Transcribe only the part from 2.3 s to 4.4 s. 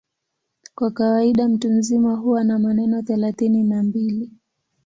na meno thelathini na mbili.